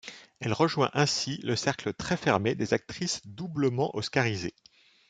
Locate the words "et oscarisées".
3.93-4.55